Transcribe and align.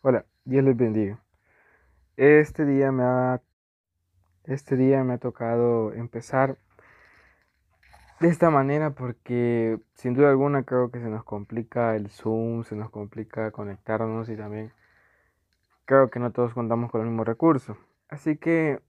Hola, 0.00 0.24
Dios 0.44 0.62
les 0.62 0.76
bendiga. 0.76 1.20
Este 2.16 2.64
día 2.64 2.92
me 2.92 3.02
ha, 3.02 3.42
este 4.44 4.76
día 4.76 5.02
me 5.02 5.14
ha 5.14 5.18
tocado 5.18 5.92
empezar 5.92 6.56
de 8.20 8.28
esta 8.28 8.48
manera 8.50 8.90
porque 8.90 9.80
sin 9.94 10.14
duda 10.14 10.30
alguna 10.30 10.62
creo 10.62 10.92
que 10.92 11.00
se 11.00 11.08
nos 11.08 11.24
complica 11.24 11.96
el 11.96 12.10
Zoom, 12.10 12.62
se 12.62 12.76
nos 12.76 12.90
complica 12.90 13.50
conectarnos 13.50 14.28
y 14.28 14.36
también 14.36 14.72
creo 15.84 16.10
que 16.10 16.20
no 16.20 16.30
todos 16.30 16.54
contamos 16.54 16.92
con 16.92 17.00
el 17.00 17.08
mismo 17.08 17.24
recurso. 17.24 17.76
Así 18.08 18.36
que 18.36 18.80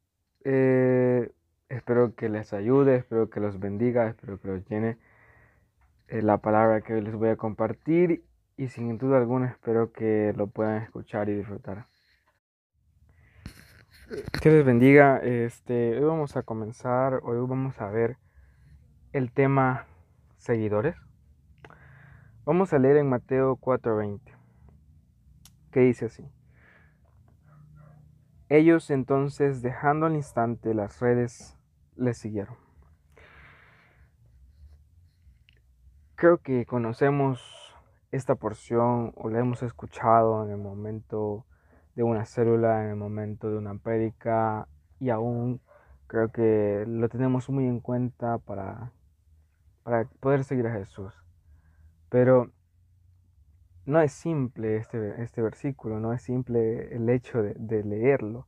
eh, 0.43 1.31
espero 1.69 2.13
que 2.13 2.29
les 2.29 2.53
ayude, 2.53 2.97
espero 2.97 3.31
que 3.31 3.39
los 3.39 3.59
bendiga, 3.59 4.07
espero 4.07 4.39
que 4.39 4.47
los 4.47 4.69
llene 4.69 4.99
eh, 6.07 6.21
la 6.21 6.37
palabra 6.37 6.81
que 6.81 7.01
les 7.01 7.15
voy 7.15 7.29
a 7.29 7.35
compartir 7.35 8.28
y 8.59 8.67
sin 8.67 8.97
duda 8.97 9.19
alguna 9.19 9.47
espero 9.47 9.93
que 9.93 10.33
lo 10.35 10.47
puedan 10.47 10.83
escuchar 10.83 11.29
y 11.29 11.33
disfrutar. 11.33 11.87
Que 14.41 14.51
les 14.51 14.65
bendiga. 14.65 15.19
Este, 15.19 15.97
hoy 15.97 16.03
vamos 16.03 16.35
a 16.35 16.43
comenzar, 16.43 17.21
hoy 17.23 17.37
vamos 17.47 17.79
a 17.79 17.89
ver 17.89 18.17
el 19.13 19.31
tema 19.31 19.87
seguidores. 20.35 20.97
Vamos 22.43 22.73
a 22.73 22.79
leer 22.79 22.97
en 22.97 23.07
Mateo 23.07 23.55
4:20, 23.55 24.19
que 25.71 25.79
dice 25.79 26.07
así. 26.07 26.29
Ellos 28.49 28.89
entonces, 28.89 29.61
dejando 29.61 30.07
al 30.07 30.15
instante 30.15 30.73
las 30.73 30.99
redes, 30.99 31.57
le 31.95 32.13
siguieron. 32.13 32.57
Creo 36.15 36.39
que 36.39 36.65
conocemos 36.65 37.58
esta 38.11 38.35
porción 38.35 39.13
o 39.15 39.29
la 39.29 39.39
hemos 39.39 39.61
escuchado 39.63 40.43
en 40.45 40.51
el 40.51 40.57
momento 40.57 41.45
de 41.95 42.03
una 42.03 42.25
célula, 42.25 42.83
en 42.83 42.91
el 42.91 42.95
momento 42.95 43.49
de 43.49 43.57
una 43.57 43.75
prédica 43.75 44.67
y 44.99 45.09
aún 45.09 45.61
creo 46.07 46.31
que 46.31 46.85
lo 46.87 47.07
tenemos 47.09 47.49
muy 47.49 47.65
en 47.65 47.79
cuenta 47.79 48.39
para, 48.39 48.91
para 49.83 50.05
poder 50.19 50.43
seguir 50.43 50.67
a 50.67 50.73
Jesús. 50.73 51.13
Pero 52.09 52.51
no 53.85 54.01
es 54.01 54.11
simple 54.11 54.77
este, 54.77 55.21
este 55.21 55.41
versículo, 55.41 55.99
no 55.99 56.13
es 56.13 56.23
simple 56.23 56.95
el 56.95 57.09
hecho 57.09 57.43
de, 57.43 57.53
de 57.55 57.83
leerlo. 57.83 58.47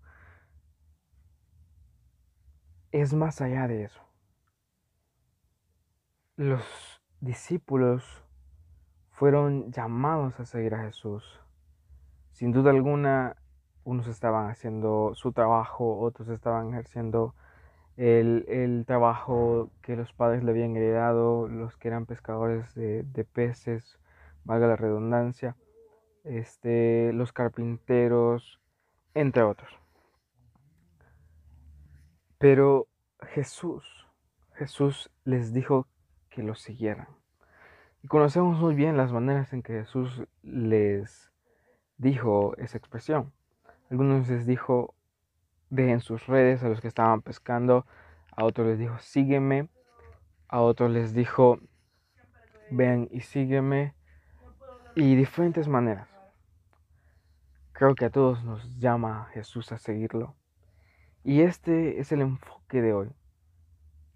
Es 2.92 3.14
más 3.14 3.42
allá 3.42 3.68
de 3.68 3.84
eso. 3.84 4.02
Los 6.36 6.64
discípulos 7.20 8.24
fueron 9.22 9.72
llamados 9.72 10.40
a 10.40 10.46
seguir 10.46 10.74
a 10.74 10.82
Jesús. 10.82 11.24
Sin 12.32 12.52
duda 12.52 12.72
alguna, 12.72 13.36
unos 13.84 14.08
estaban 14.08 14.50
haciendo 14.50 15.12
su 15.14 15.32
trabajo, 15.32 16.00
otros 16.00 16.28
estaban 16.30 16.70
ejerciendo 16.70 17.36
el, 17.98 18.84
trabajo 18.88 19.70
que 19.84 19.96
los 19.96 20.12
padres 20.12 20.44
le 20.44 20.50
habían 20.50 20.76
heredado, 20.76 21.48
los 21.48 21.78
que 21.78 21.90
eran 21.90 22.08
pescadores 22.08 22.74
de, 22.74 23.28
peces, 23.32 24.00
valga 24.44 24.66
la 24.66 24.76
redundancia, 24.76 25.56
este, 26.24 27.14
los 27.14 27.32
carpinteros, 27.32 28.60
entre 29.14 29.44
otros. 29.44 29.70
Pero 32.40 32.88
Jesús, 33.22 33.86
Jesús 34.56 35.12
les 35.26 35.54
dijo 35.54 35.86
que 36.32 36.42
lo 36.42 36.56
siguieran. 36.56 37.21
Y 38.04 38.08
conocemos 38.08 38.60
muy 38.60 38.74
bien 38.74 38.98
las 38.98 39.12
maneras 39.12 39.54
en 39.54 39.62
que 39.62 39.74
Jesús 39.74 40.24
les 40.42 41.32
dijo 41.98 42.56
esa 42.58 42.78
expresión. 42.78 43.32
Algunos 43.92 44.28
les 44.28 44.48
dijo, 44.48 44.96
dejen 45.70 46.00
sus 46.00 46.26
redes 46.26 46.64
a 46.64 46.70
los 46.70 46.82
que 46.82 46.88
estaban 46.88 47.22
pescando, 47.22 47.86
a 48.36 48.44
otros 48.44 48.68
les 48.68 48.80
dijo, 48.80 48.98
sígueme, 49.00 49.70
a 50.48 50.62
otros 50.62 50.90
les 50.90 51.14
dijo, 51.14 51.60
ven 52.72 53.08
y 53.12 53.22
sígueme, 53.22 53.94
y 54.96 55.16
diferentes 55.16 55.68
maneras. 55.68 56.08
Creo 57.72 57.96
que 57.96 58.06
a 58.06 58.10
todos 58.10 58.44
nos 58.44 58.80
llama 58.80 59.30
Jesús 59.34 59.72
a 59.72 59.78
seguirlo. 59.78 60.36
Y 61.24 61.42
este 61.42 62.00
es 62.00 62.12
el 62.12 62.22
enfoque 62.22 62.82
de 62.82 62.94
hoy. 62.94 63.12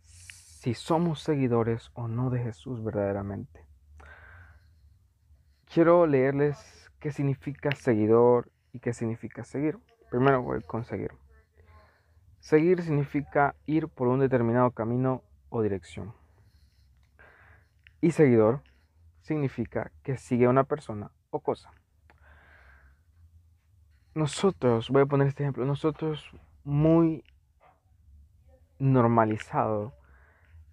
Si 0.01 0.73
somos 0.73 1.21
seguidores 1.21 1.91
o 1.93 2.07
no 2.07 2.29
de 2.29 2.39
Jesús 2.39 2.83
verdaderamente. 2.83 3.64
Quiero 5.75 6.07
leerles 6.07 6.89
qué 7.01 7.11
significa 7.11 7.69
seguidor 7.73 8.49
y 8.71 8.79
qué 8.79 8.93
significa 8.93 9.43
seguir. 9.43 9.77
Primero 10.09 10.41
voy 10.41 10.61
con 10.61 10.85
seguir. 10.85 11.11
Seguir 12.39 12.81
significa 12.81 13.57
ir 13.65 13.89
por 13.89 14.07
un 14.07 14.21
determinado 14.21 14.71
camino 14.71 15.21
o 15.49 15.61
dirección. 15.61 16.13
Y 17.99 18.11
seguidor 18.11 18.61
significa 19.19 19.91
que 20.01 20.15
sigue 20.15 20.45
a 20.45 20.49
una 20.49 20.63
persona 20.63 21.11
o 21.29 21.41
cosa. 21.41 21.73
Nosotros, 24.13 24.89
voy 24.89 25.01
a 25.01 25.07
poner 25.07 25.27
este 25.27 25.43
ejemplo, 25.43 25.65
nosotros 25.65 26.31
muy 26.63 27.25
normalizado 28.79 29.93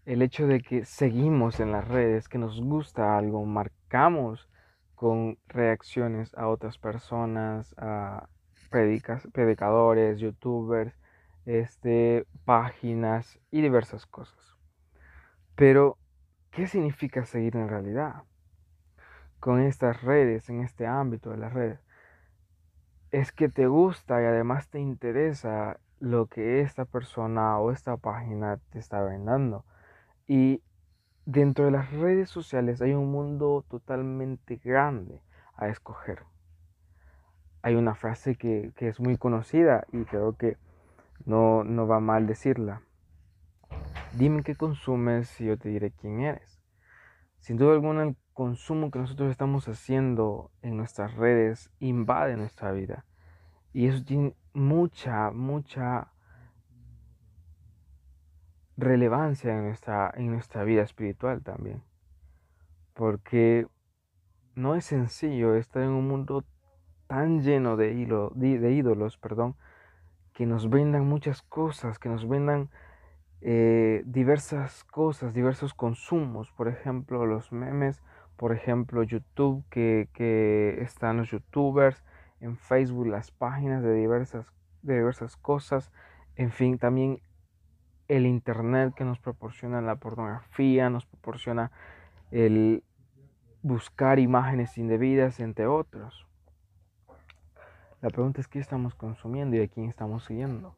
el 0.06 0.22
hecho 0.22 0.46
de 0.46 0.60
que 0.60 0.84
seguimos 0.84 1.58
en 1.58 1.72
las 1.72 1.88
redes, 1.88 2.28
que 2.28 2.38
nos 2.38 2.60
gusta 2.60 3.18
algo, 3.18 3.44
marcamos 3.44 4.48
con 5.02 5.36
reacciones 5.48 6.32
a 6.36 6.46
otras 6.46 6.78
personas, 6.78 7.74
a 7.76 8.28
predicadores, 8.70 10.20
youtubers, 10.20 10.96
este, 11.44 12.24
páginas 12.44 13.40
y 13.50 13.62
diversas 13.62 14.06
cosas. 14.06 14.56
Pero, 15.56 15.98
¿qué 16.52 16.68
significa 16.68 17.24
seguir 17.24 17.56
en 17.56 17.68
realidad? 17.68 18.22
Con 19.40 19.60
estas 19.60 20.02
redes, 20.02 20.48
en 20.48 20.60
este 20.60 20.86
ámbito 20.86 21.30
de 21.30 21.38
las 21.38 21.52
redes. 21.52 21.80
Es 23.10 23.32
que 23.32 23.48
te 23.48 23.66
gusta 23.66 24.22
y 24.22 24.24
además 24.24 24.68
te 24.68 24.78
interesa 24.78 25.80
lo 25.98 26.26
que 26.26 26.60
esta 26.60 26.84
persona 26.84 27.58
o 27.58 27.72
esta 27.72 27.96
página 27.96 28.58
te 28.70 28.78
está 28.78 29.02
brindando. 29.02 29.64
Y 30.28 30.62
Dentro 31.24 31.66
de 31.66 31.70
las 31.70 31.92
redes 31.92 32.30
sociales 32.30 32.82
hay 32.82 32.94
un 32.94 33.12
mundo 33.12 33.64
totalmente 33.68 34.56
grande 34.56 35.22
a 35.56 35.68
escoger. 35.68 36.24
Hay 37.62 37.76
una 37.76 37.94
frase 37.94 38.34
que, 38.34 38.72
es 38.76 38.98
muy 38.98 39.16
conocida 39.16 39.86
y 39.92 40.02
creo 40.04 40.36
que 40.36 40.56
no, 41.24 41.62
no 41.62 41.86
va 41.86 42.00
mal 42.00 42.26
decirla. 42.26 42.82
Dime 44.14 44.42
qué 44.42 44.56
consumes 44.56 45.40
y 45.40 45.46
yo 45.46 45.56
te 45.56 45.68
diré 45.68 45.92
quién 45.92 46.20
eres. 46.22 46.60
Sin 47.38 47.56
duda 47.56 47.72
alguna 47.72 48.02
el 48.02 48.16
consumo 48.32 48.90
que 48.90 48.98
nosotros 48.98 49.30
estamos 49.30 49.68
haciendo 49.68 50.50
en 50.60 50.76
nuestras 50.76 51.14
redes 51.14 51.70
invade 51.78 52.36
nuestra 52.36 52.72
vida. 52.72 53.04
Y 53.72 53.86
eso 53.86 54.04
tiene 54.04 54.34
mucha, 54.54 55.30
mucha 55.30 56.11
relevancia 58.76 59.52
en 59.52 59.64
nuestra, 59.64 60.12
en 60.14 60.30
nuestra 60.30 60.64
vida 60.64 60.82
espiritual 60.82 61.42
también. 61.42 61.82
Porque 62.94 63.66
no 64.54 64.74
es 64.74 64.84
sencillo 64.84 65.54
estar 65.54 65.82
en 65.82 65.90
un 65.90 66.08
mundo 66.08 66.44
tan 67.06 67.42
lleno 67.42 67.76
de, 67.76 67.92
ídolos, 67.92 69.18
perdón, 69.18 69.56
que 70.32 70.46
nos 70.46 70.68
brindan 70.68 71.06
muchas 71.06 71.42
cosas, 71.42 71.98
que 71.98 72.08
nos 72.08 72.26
brindan 72.26 72.70
eh, 73.40 74.02
diversas 74.06 74.84
cosas, 74.84 75.34
diversos 75.34 75.74
consumos, 75.74 76.50
por 76.52 76.68
ejemplo, 76.68 77.26
los 77.26 77.52
memes, 77.52 78.02
por 78.36 78.52
ejemplo, 78.52 79.02
YouTube, 79.02 79.64
que, 79.68 80.08
que 80.14 80.78
están 80.80 81.18
los 81.18 81.30
youtubers, 81.30 82.02
en 82.40 82.56
Facebook 82.56 83.06
las 83.06 83.30
páginas 83.30 83.82
de 83.82 83.94
diversas, 83.94 84.46
de 84.82 84.96
diversas 84.96 85.36
cosas, 85.36 85.92
en 86.36 86.50
fin, 86.50 86.78
también 86.78 87.20
el 88.16 88.26
Internet 88.26 88.92
que 88.94 89.04
nos 89.04 89.18
proporciona 89.18 89.80
la 89.80 89.96
pornografía, 89.96 90.90
nos 90.90 91.06
proporciona 91.06 91.70
el 92.30 92.84
buscar 93.62 94.18
imágenes 94.18 94.76
indebidas, 94.76 95.40
entre 95.40 95.66
otros. 95.66 96.26
La 98.02 98.10
pregunta 98.10 98.42
es 98.42 98.48
qué 98.48 98.58
estamos 98.58 98.94
consumiendo 98.94 99.56
y 99.56 99.62
a 99.62 99.68
quién 99.68 99.88
estamos 99.88 100.24
siguiendo. 100.26 100.74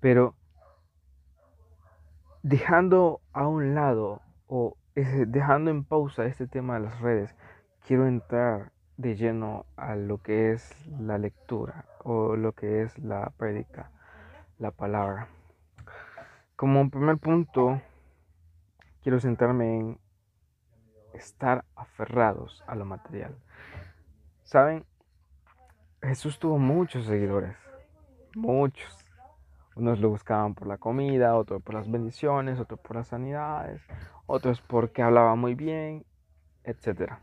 Pero 0.00 0.34
dejando 2.42 3.20
a 3.32 3.46
un 3.46 3.76
lado 3.76 4.20
o 4.48 4.76
dejando 4.94 5.70
en 5.70 5.84
pausa 5.84 6.26
este 6.26 6.48
tema 6.48 6.74
de 6.74 6.80
las 6.80 7.00
redes, 7.00 7.36
quiero 7.86 8.08
entrar 8.08 8.72
de 8.96 9.14
lleno 9.14 9.64
a 9.76 9.94
lo 9.94 10.18
que 10.18 10.50
es 10.50 10.74
la 10.98 11.18
lectura 11.18 11.84
o 12.02 12.34
lo 12.34 12.52
que 12.52 12.82
es 12.82 12.98
la 12.98 13.30
prédica, 13.36 13.92
la 14.58 14.72
palabra. 14.72 15.28
Como 16.56 16.88
primer 16.88 17.18
punto, 17.18 17.82
quiero 19.02 19.20
centrarme 19.20 19.78
en 19.78 20.00
estar 21.12 21.66
aferrados 21.74 22.64
a 22.66 22.74
lo 22.74 22.86
material. 22.86 23.36
Saben, 24.42 24.86
Jesús 26.00 26.38
tuvo 26.38 26.56
muchos 26.56 27.04
seguidores, 27.04 27.54
muchos. 28.34 29.04
Unos 29.74 30.00
lo 30.00 30.08
buscaban 30.08 30.54
por 30.54 30.66
la 30.66 30.78
comida, 30.78 31.36
otros 31.36 31.62
por 31.62 31.74
las 31.74 31.90
bendiciones, 31.90 32.58
otros 32.58 32.80
por 32.80 32.96
las 32.96 33.08
sanidades, 33.08 33.82
otros 34.24 34.62
porque 34.62 35.02
hablaba 35.02 35.34
muy 35.34 35.54
bien, 35.54 36.06
etc. 36.64 37.18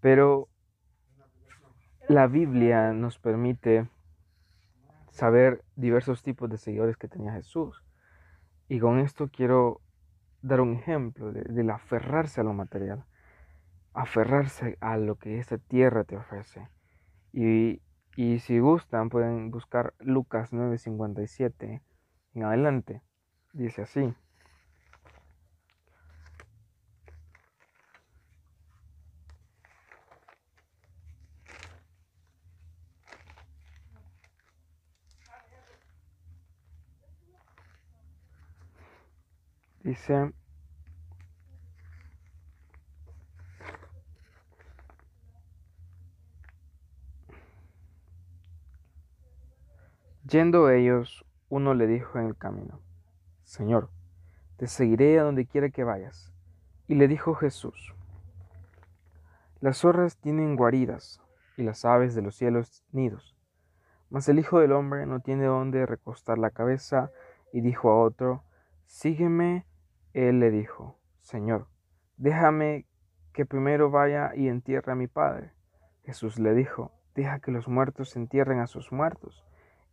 Pero 0.00 0.48
la 2.08 2.26
Biblia 2.26 2.94
nos 2.94 3.18
permite 3.18 3.86
saber 5.10 5.62
diversos 5.76 6.22
tipos 6.22 6.48
de 6.48 6.56
seguidores 6.56 6.96
que 6.96 7.08
tenía 7.08 7.34
Jesús. 7.34 7.84
Y 8.68 8.80
con 8.80 8.98
esto 8.98 9.28
quiero 9.28 9.80
dar 10.42 10.60
un 10.60 10.74
ejemplo 10.74 11.32
del 11.32 11.70
aferrarse 11.70 12.40
a 12.40 12.44
lo 12.44 12.52
material, 12.52 13.04
aferrarse 13.94 14.76
a 14.80 14.96
lo 14.96 15.16
que 15.16 15.38
esta 15.38 15.58
tierra 15.58 16.04
te 16.04 16.16
ofrece. 16.16 16.68
Y, 17.32 17.80
y 18.16 18.38
si 18.40 18.58
gustan, 18.58 19.08
pueden 19.08 19.50
buscar 19.50 19.94
Lucas 19.98 20.52
9:57 20.52 21.80
en 22.34 22.42
adelante. 22.44 23.02
Dice 23.52 23.82
así. 23.82 24.14
Dice, 39.82 40.32
yendo 50.28 50.70
ellos, 50.70 51.24
uno 51.48 51.74
le 51.74 51.86
dijo 51.86 52.18
en 52.18 52.26
el 52.26 52.36
camino, 52.36 52.80
Señor, 53.44 53.88
te 54.56 54.66
seguiré 54.66 55.18
a 55.18 55.22
donde 55.22 55.46
quiera 55.46 55.70
que 55.70 55.84
vayas. 55.84 56.32
Y 56.86 56.94
le 56.96 57.08
dijo 57.08 57.34
Jesús, 57.34 57.94
las 59.60 59.78
zorras 59.78 60.16
tienen 60.16 60.56
guaridas 60.56 61.20
y 61.56 61.62
las 61.62 61.84
aves 61.84 62.14
de 62.14 62.22
los 62.22 62.36
cielos 62.36 62.84
nidos, 62.92 63.36
mas 64.10 64.28
el 64.28 64.38
Hijo 64.38 64.60
del 64.60 64.72
Hombre 64.72 65.06
no 65.06 65.20
tiene 65.20 65.44
donde 65.44 65.86
recostar 65.86 66.38
la 66.38 66.50
cabeza. 66.50 67.10
Y 67.52 67.62
dijo 67.62 67.90
a 67.90 68.00
otro, 68.02 68.42
Sígueme 68.86 69.64
él 70.18 70.40
le 70.40 70.50
dijo, 70.50 70.98
Señor, 71.20 71.68
déjame 72.16 72.86
que 73.32 73.46
primero 73.46 73.90
vaya 73.90 74.34
y 74.34 74.48
entierre 74.48 74.90
a 74.90 74.96
mi 74.96 75.06
padre. 75.06 75.52
Jesús 76.02 76.38
le 76.38 76.54
dijo, 76.54 76.90
deja 77.14 77.38
que 77.38 77.52
los 77.52 77.68
muertos 77.68 78.16
entierren 78.16 78.58
a 78.58 78.66
sus 78.66 78.90
muertos, 78.90 79.44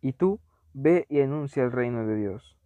y 0.01 0.13
tú 0.13 0.39
ve 0.74 1.06
y 1.10 1.22
anuncia 1.22 1.63
el 1.63 1.72
reino 1.72 2.07
de 2.07 2.16
Dios. 2.16 2.57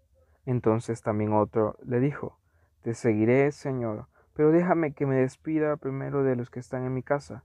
Entonces 0.45 1.01
también 1.01 1.33
otro 1.33 1.75
le 1.83 1.99
dijo, 1.99 2.39
te 2.81 2.93
seguiré, 2.93 3.51
Señor, 3.51 4.07
pero 4.33 4.51
déjame 4.51 4.93
que 4.93 5.05
me 5.05 5.17
despida 5.17 5.75
primero 5.75 6.23
de 6.23 6.37
los 6.37 6.49
que 6.49 6.61
están 6.61 6.85
en 6.85 6.93
mi 6.93 7.03
casa. 7.03 7.43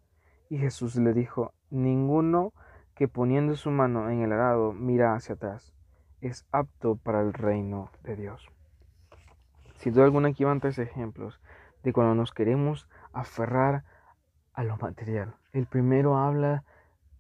Y 0.49 0.59
Jesús 0.59 0.95
le 0.95 1.13
dijo, 1.13 1.55
ninguno 1.71 2.53
que 2.95 3.09
poniendo 3.09 3.57
su 3.57 3.71
mano 3.71 4.11
en 4.11 4.23
el 4.23 4.31
arado 4.31 4.73
mira 4.73 5.15
hacia 5.15 5.35
atrás, 5.35 5.75
es 6.21 6.47
apto 6.53 6.95
para 6.97 7.21
el 7.21 7.33
reino 7.33 7.91
de 8.05 8.15
Dios. 8.15 8.54
Sin 9.77 9.93
duda 9.93 10.05
alguna 10.05 10.29
aquí 10.29 10.45
van 10.45 10.61
tres 10.61 10.79
ejemplos 10.79 11.41
de 11.83 11.93
cuando 11.93 12.15
nos 12.15 12.33
queremos 12.33 12.89
aferrar 13.13 13.85
a 14.55 14.65
lo 14.65 14.77
material. 14.77 15.35
El 15.53 15.67
primero 15.67 16.17
habla 16.17 16.65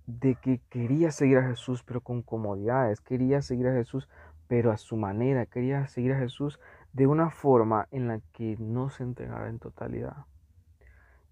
de 0.07 0.35
que 0.37 0.61
quería 0.71 1.11
seguir 1.11 1.39
a 1.39 1.49
Jesús 1.49 1.83
pero 1.83 2.01
con 2.01 2.23
comodidades, 2.23 3.01
quería 3.01 3.43
seguir 3.43 3.69
a 3.69 3.75
Jesús 3.75 4.09
pero 4.49 4.71
a 4.71 4.77
su 4.77 4.97
manera, 4.97 5.47
quería 5.47 5.87
seguir 5.89 6.13
a 6.13 6.19
Jesús 6.19 6.61
de 6.93 7.07
una 7.07 7.31
forma 7.31 7.89
en 7.91 8.09
la 8.09 8.21
que 8.33 8.57
no 8.59 8.91
se 8.91 9.03
entregara 9.03 9.49
en 9.49 9.59
totalidad. 9.59 10.27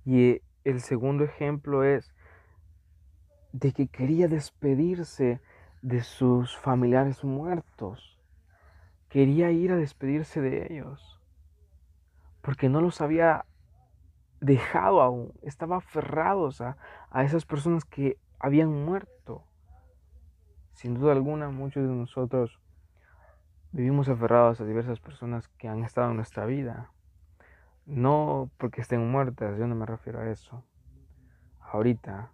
Y 0.04 0.40
el 0.64 0.80
segundo 0.80 1.25
ejemplo 1.25 1.84
es 1.84 2.12
de 3.52 3.72
que 3.72 3.86
quería 3.86 4.28
despedirse 4.28 5.40
de 5.82 6.02
sus 6.02 6.56
familiares 6.56 7.22
muertos. 7.22 8.18
Quería 9.08 9.50
ir 9.50 9.72
a 9.72 9.76
despedirse 9.76 10.40
de 10.40 10.66
ellos 10.70 11.12
porque 12.42 12.68
no 12.68 12.80
los 12.80 13.00
había 13.00 13.46
dejado 14.40 15.00
aún, 15.00 15.32
estaba 15.42 15.76
aferrados 15.76 16.60
a, 16.60 16.76
a 17.10 17.24
esas 17.24 17.46
personas 17.46 17.84
que 17.84 18.18
habían 18.38 18.84
muerto. 18.84 19.44
Sin 20.72 20.94
duda 20.94 21.12
alguna, 21.12 21.48
muchos 21.50 21.86
de 21.86 21.94
nosotros 21.94 22.60
vivimos 23.70 24.08
aferrados 24.08 24.60
a 24.60 24.64
diversas 24.64 25.00
personas 25.00 25.48
que 25.48 25.68
han 25.68 25.84
estado 25.84 26.10
en 26.10 26.16
nuestra 26.16 26.44
vida. 26.44 26.90
No 27.86 28.50
porque 28.58 28.80
estén 28.80 29.08
muertas, 29.10 29.58
yo 29.58 29.66
no 29.66 29.74
me 29.76 29.86
refiero 29.86 30.20
a 30.20 30.30
eso. 30.30 30.64
Ahorita, 31.60 32.32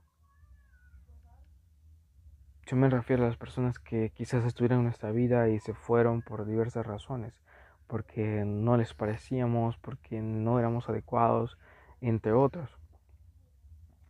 yo 2.66 2.76
me 2.76 2.88
refiero 2.88 3.24
a 3.24 3.26
las 3.26 3.36
personas 3.36 3.78
que 3.78 4.10
quizás 4.10 4.44
estuvieron 4.44 4.78
en 4.78 4.84
nuestra 4.84 5.10
vida 5.10 5.48
y 5.48 5.58
se 5.58 5.74
fueron 5.74 6.22
por 6.22 6.46
diversas 6.46 6.86
razones 6.86 7.40
porque 7.88 8.44
no 8.44 8.76
les 8.76 8.94
parecíamos, 8.94 9.76
porque 9.78 10.20
no 10.20 10.58
éramos 10.58 10.88
adecuados, 10.88 11.58
entre 12.00 12.32
otros. 12.32 12.70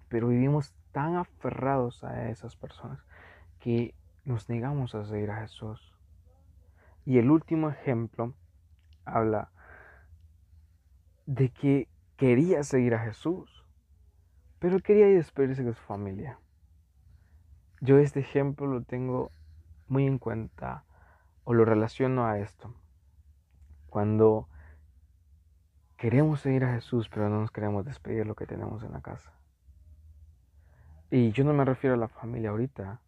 Pero 0.09 0.29
vivimos 0.29 0.75
tan 0.93 1.17
aferrados 1.17 2.05
a 2.05 2.29
esas 2.29 2.57
personas 2.57 2.99
que 3.61 3.95
nos 4.25 4.49
negamos 4.49 4.95
a 4.95 5.05
seguir 5.05 5.31
a 5.31 5.41
Jesús. 5.41 5.95
Y 7.07 7.19
el 7.19 7.31
último 7.31 7.71
ejemplo 7.71 8.35
habla 9.05 9.51
de 11.25 11.51
que 11.51 11.89
quería 12.17 12.63
seguir 12.65 12.95
a 12.95 13.05
Jesús, 13.05 13.65
pero 14.59 14.81
quería 14.81 15.07
despedirse 15.07 15.63
de 15.63 15.73
su 15.73 15.83
familia. 15.83 16.39
Yo 17.81 17.99
este 17.99 18.21
ejemplo 18.21 18.67
lo 18.67 18.83
tengo 18.83 19.31
muy 19.87 20.07
en 20.07 20.19
cuenta 20.19 20.85
o 21.45 21.55
lo 21.55 21.65
relaciono 21.65 22.27
a 22.27 22.41
esto. 22.41 22.75
Cuando 23.91 24.49
queremos 25.97 26.41
seguir 26.41 26.65
a 26.65 26.73
Jesús, 26.73 27.09
pero 27.09 27.29
no 27.29 27.41
nos 27.41 27.51
queremos 27.51 27.85
despedir 27.85 28.21
de 28.21 28.25
lo 28.25 28.35
que 28.35 28.47
tenemos 28.47 28.83
en 28.83 28.93
la 28.93 29.01
casa. 29.01 29.33
Y 31.11 31.33
yo 31.33 31.45
no 31.45 31.53
me 31.53 31.65
refiero 31.65 31.95
a 31.95 31.99
la 31.99 32.09
familia 32.09 32.51
ahorita. 32.51 33.01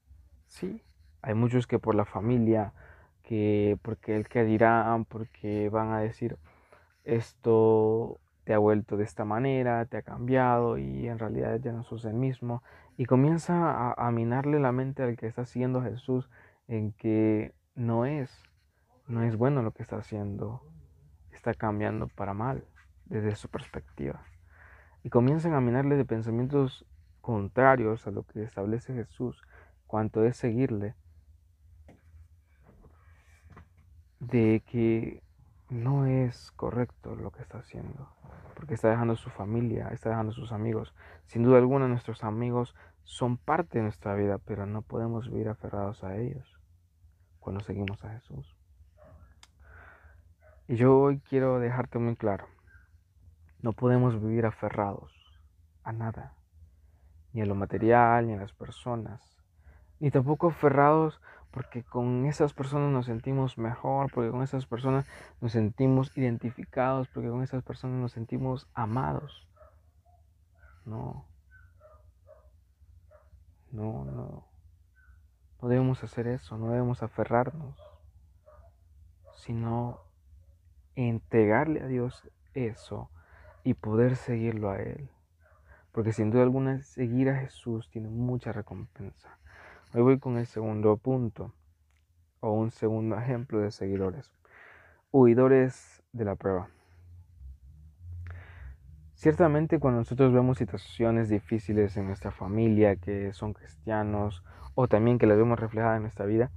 Sí, 0.47 0.83
hay 1.23 1.35
muchos 1.35 1.67
que 1.67 1.79
por 1.79 1.95
la 1.95 2.05
familia, 2.05 2.73
que 3.23 3.79
porque 3.83 4.17
el 4.17 4.29
que 4.29 4.45
dirán, 4.45 5.05
porque 5.05 5.69
van 5.69 5.93
a 5.93 6.01
decir 6.01 6.37
esto 7.05 8.19
te 8.45 8.55
ha 8.55 8.59
vuelto 8.59 8.97
de 8.97 9.05
esta 9.05 9.25
manera, 9.25 9.85
te 9.85 9.99
ha 9.99 10.03
cambiado 10.03 10.79
y 10.79 11.07
en 11.07 11.19
realidad 11.19 11.61
ya 11.61 11.73
no 11.73 11.85
sos 11.85 12.05
el 12.05 12.15
mismo. 12.15 12.63
Y 12.97 13.05
comienza 13.05 13.71
a, 13.71 13.93
a 13.93 14.11
minarle 14.11 14.59
la 14.59 14.73
mente 14.73 15.03
al 15.03 15.17
que 15.17 15.27
está 15.27 15.45
siguiendo 15.45 15.81
a 15.81 15.85
Jesús 15.85 16.29
en 16.67 16.93
que 16.93 17.53
no 17.75 18.07
es, 18.07 18.43
no 19.07 19.23
es 19.23 19.37
bueno 19.37 19.63
lo 19.63 19.73
que 19.73 19.83
está 19.83 19.97
haciendo, 19.97 20.63
está 21.41 21.55
cambiando 21.55 22.07
para 22.09 22.35
mal 22.35 22.65
desde 23.07 23.35
su 23.35 23.49
perspectiva. 23.49 24.23
Y 25.03 25.09
comienzan 25.09 25.55
a 25.55 25.61
minarle 25.61 25.97
de 25.97 26.05
pensamientos 26.05 26.85
contrarios 27.23 28.07
a 28.07 28.11
lo 28.11 28.25
que 28.25 28.43
establece 28.43 28.93
Jesús, 28.93 29.41
cuanto 29.87 30.23
es 30.25 30.37
seguirle, 30.37 30.95
de 34.21 34.63
que 34.67 35.23
no 35.71 36.05
es 36.05 36.51
correcto 36.53 37.17
lo 37.17 37.31
que 37.31 37.41
está 37.41 37.59
haciendo, 37.59 38.07
porque 38.55 38.75
está 38.75 38.91
dejando 38.91 39.17
su 39.17 39.31
familia, 39.31 39.89
está 39.89 40.11
dejando 40.11 40.33
sus 40.33 40.53
amigos. 40.53 40.95
Sin 41.25 41.43
duda 41.43 41.57
alguna 41.57 41.89
nuestros 41.89 42.23
amigos 42.23 42.75
son 43.03 43.39
parte 43.39 43.79
de 43.79 43.85
nuestra 43.85 44.15
vida, 44.15 44.37
pero 44.37 44.67
no 44.67 44.83
podemos 44.83 45.31
vivir 45.31 45.49
aferrados 45.49 46.05
a 46.05 46.19
ellos 46.19 46.61
cuando 47.39 47.63
seguimos 47.63 48.05
a 48.05 48.11
Jesús. 48.11 48.60
Y 50.71 50.77
yo 50.77 50.97
hoy 50.97 51.19
quiero 51.29 51.59
dejarte 51.59 51.99
muy 51.99 52.15
claro, 52.15 52.47
no 53.61 53.73
podemos 53.73 54.23
vivir 54.23 54.47
aferrados 54.47 55.13
a 55.83 55.91
nada, 55.91 56.37
ni 57.33 57.43
a 57.43 57.45
lo 57.45 57.57
material, 57.57 58.29
ni 58.29 58.35
a 58.35 58.37
las 58.37 58.53
personas, 58.53 59.37
ni 59.99 60.13
tampoco 60.13 60.47
aferrados 60.47 61.21
porque 61.51 61.83
con 61.83 62.25
esas 62.27 62.53
personas 62.55 62.93
nos 62.93 63.07
sentimos 63.07 63.59
mejor, 63.59 64.13
porque 64.13 64.31
con 64.31 64.45
esas 64.45 64.65
personas 64.65 65.09
nos 65.41 65.51
sentimos 65.51 66.17
identificados, 66.17 67.09
porque 67.09 67.31
con 67.31 67.43
esas 67.43 67.65
personas 67.65 68.01
nos 68.01 68.13
sentimos 68.13 68.69
amados. 68.73 69.49
No, 70.85 71.27
no, 73.73 74.05
no. 74.05 74.47
No 75.61 75.69
debemos 75.69 76.05
hacer 76.05 76.29
eso, 76.29 76.57
no 76.59 76.69
debemos 76.69 77.03
aferrarnos, 77.03 77.77
sino 79.35 80.09
entregarle 81.09 81.81
a 81.83 81.87
Dios 81.87 82.29
eso 82.55 83.11
y 83.65 83.75
poder 83.75 84.17
seguirlo 84.17 84.71
a 84.71 84.79
Él. 84.79 85.11
porque 85.93 86.13
sin 86.13 86.31
duda 86.31 86.45
alguna 86.45 86.81
seguir 86.83 87.31
a 87.31 87.37
Jesús 87.37 87.89
tiene 87.91 88.09
mucha 88.09 88.53
recompensa. 88.53 89.39
Hoy 89.93 90.03
voy 90.03 90.19
con 90.21 90.39
el 90.39 90.47
segundo 90.47 90.97
punto, 90.97 91.53
o 92.39 92.53
un 92.53 92.71
segundo 92.71 93.19
ejemplo 93.19 93.59
de 93.61 93.71
seguidores. 93.73 94.33
Huidores 95.11 96.03
de 96.13 96.25
la 96.25 96.37
prueba. 96.37 96.69
Ciertamente 99.15 99.79
cuando 99.81 99.99
nosotros 100.01 100.33
vemos 100.33 100.59
situaciones 100.59 101.29
difíciles 101.29 101.97
en 101.97 102.07
nuestra 102.07 102.31
familia, 102.31 102.97
que 102.97 103.33
son 103.33 103.53
cristianos, 103.53 104.45
o 104.75 104.89
también 104.89 105.19
que 105.19 105.27
las 105.27 105.37
vemos 105.37 105.59
reflejadas 105.59 105.97
en 105.97 106.03
nuestra 106.03 106.25
vida, 106.25 106.51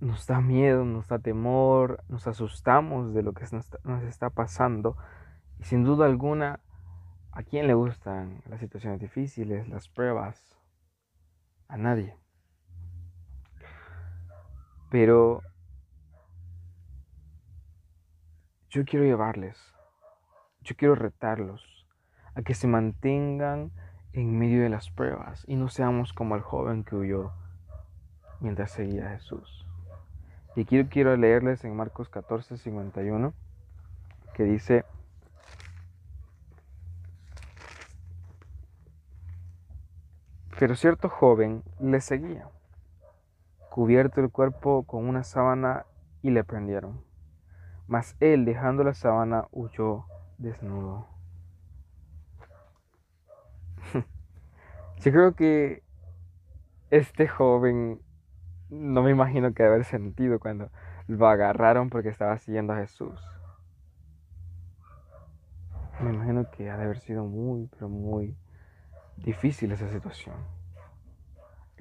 nos 0.00 0.26
da 0.26 0.40
miedo, 0.40 0.84
nos 0.84 1.08
da 1.08 1.18
temor, 1.18 2.04
nos 2.08 2.26
asustamos 2.26 3.14
de 3.14 3.22
lo 3.22 3.32
que 3.32 3.44
nos 3.84 4.02
está 4.04 4.30
pasando. 4.30 4.96
Y 5.58 5.64
sin 5.64 5.84
duda 5.84 6.06
alguna, 6.06 6.60
¿a 7.32 7.42
quién 7.42 7.66
le 7.66 7.74
gustan 7.74 8.42
las 8.48 8.60
situaciones 8.60 9.00
difíciles, 9.00 9.68
las 9.68 9.88
pruebas? 9.88 10.56
A 11.68 11.76
nadie. 11.76 12.16
Pero 14.90 15.42
yo 18.70 18.84
quiero 18.84 19.04
llevarles 19.04 19.74
yo 20.68 20.76
quiero 20.76 20.94
retarlos 20.94 21.86
a 22.34 22.42
que 22.42 22.54
se 22.54 22.66
mantengan 22.66 23.72
en 24.12 24.38
medio 24.38 24.62
de 24.62 24.68
las 24.68 24.90
pruebas 24.90 25.44
y 25.48 25.56
no 25.56 25.68
seamos 25.68 26.12
como 26.12 26.34
el 26.36 26.42
joven 26.42 26.84
que 26.84 26.96
huyó 26.96 27.32
mientras 28.40 28.72
seguía 28.72 29.06
a 29.06 29.10
Jesús. 29.12 29.67
Y 30.56 30.62
aquí 30.62 30.84
quiero 30.86 31.16
leerles 31.16 31.64
en 31.64 31.76
Marcos 31.76 32.08
14, 32.08 32.56
51, 32.56 33.32
que 34.34 34.44
dice, 34.44 34.84
pero 40.58 40.74
cierto 40.74 41.08
joven 41.08 41.62
le 41.78 42.00
seguía, 42.00 42.48
cubierto 43.70 44.20
el 44.20 44.30
cuerpo 44.30 44.82
con 44.84 45.06
una 45.06 45.22
sábana 45.22 45.86
y 46.22 46.30
le 46.30 46.42
prendieron. 46.44 47.04
Mas 47.86 48.16
él, 48.20 48.44
dejando 48.44 48.84
la 48.84 48.94
sábana, 48.94 49.46
huyó 49.52 50.06
desnudo. 50.36 51.06
Yo 55.00 55.12
creo 55.12 55.34
que 55.34 55.82
este 56.90 57.28
joven 57.28 58.00
no 58.70 59.02
me 59.02 59.10
imagino 59.10 59.52
que 59.54 59.62
haber 59.62 59.84
sentido 59.84 60.38
cuando 60.38 60.70
lo 61.06 61.26
agarraron 61.26 61.90
porque 61.90 62.10
estaba 62.10 62.36
siguiendo 62.38 62.72
a 62.72 62.76
Jesús. 62.76 63.20
Me 66.00 66.10
imagino 66.10 66.50
que 66.50 66.70
ha 66.70 66.76
de 66.76 66.84
haber 66.84 67.00
sido 67.00 67.24
muy, 67.24 67.66
pero 67.68 67.88
muy 67.88 68.36
difícil 69.16 69.72
esa 69.72 69.88
situación. 69.88 70.36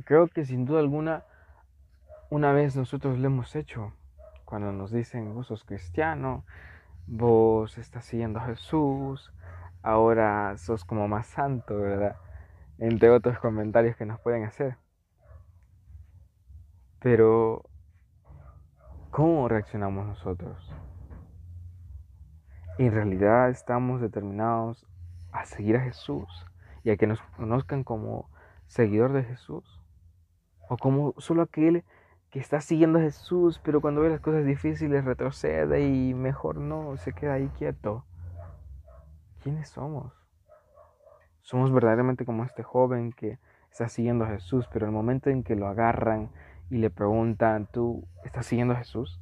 Creo 0.06 0.28
que 0.28 0.46
sin 0.46 0.66
duda 0.66 0.80
alguna, 0.80 1.24
una 2.30 2.52
vez 2.52 2.76
nosotros 2.76 3.20
lo 3.20 3.28
hemos 3.28 3.56
hecho, 3.56 3.94
cuando 4.46 4.72
nos 4.72 4.92
dicen, 4.92 5.34
vos 5.36 5.48
sos 5.48 5.64
cristiano, 5.66 6.46
vos 7.06 7.78
estás 7.78 8.06
siguiendo 8.06 8.40
a 8.40 8.46
Jesús, 8.46 9.32
ahora 9.84 10.58
sos 10.58 10.86
como 10.86 11.08
más 11.08 11.28
santo, 11.28 11.78
¿verdad? 11.78 12.16
Entre 12.80 13.10
otros 13.10 13.40
comentarios 13.40 13.96
que 13.96 14.06
nos 14.06 14.20
pueden 14.20 14.46
hacer. 14.46 14.78
Pero, 17.10 17.64
¿cómo 19.12 19.48
reaccionamos 19.48 20.06
nosotros? 20.06 20.76
En 22.78 22.92
realidad 22.92 23.50
estamos 23.50 24.02
determinados 24.02 24.86
a 25.32 25.46
seguir 25.46 25.78
a 25.78 25.80
Jesús 25.80 26.28
y 26.84 26.90
a 26.90 26.98
que 26.98 27.08
nos 27.08 27.22
conozcan 27.38 27.86
como 27.86 28.30
seguidor 28.66 29.14
de 29.14 29.24
Jesús. 29.24 29.82
O 30.68 30.76
como 30.76 31.14
solo 31.18 31.44
aquel 31.44 31.86
que 32.30 32.40
está 32.40 32.60
siguiendo 32.60 33.00
a 33.00 33.04
Jesús, 33.04 33.62
pero 33.64 33.80
cuando 33.80 34.02
ve 34.02 34.10
las 34.10 34.20
cosas 34.20 34.44
difíciles 34.44 35.06
retrocede 35.06 35.88
y 35.88 36.14
mejor 36.14 36.58
no, 36.58 36.98
se 36.98 37.14
queda 37.14 37.36
ahí 37.36 37.48
quieto. 37.58 38.04
¿Quiénes 39.44 39.70
somos? 39.70 40.12
Somos 41.40 41.72
verdaderamente 41.72 42.26
como 42.26 42.44
este 42.44 42.64
joven 42.64 43.14
que 43.14 43.40
está 43.72 43.88
siguiendo 43.88 44.26
a 44.26 44.28
Jesús, 44.28 44.68
pero 44.74 44.86
el 44.86 44.92
momento 44.92 45.30
en 45.30 45.44
que 45.44 45.56
lo 45.56 45.68
agarran 45.68 46.32
y 46.70 46.78
le 46.78 46.90
preguntan, 46.90 47.68
¿tú 47.72 48.08
estás 48.24 48.46
siguiendo 48.46 48.74
a 48.74 48.78
Jesús? 48.78 49.20